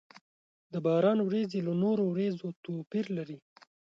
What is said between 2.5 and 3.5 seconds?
توپير لري.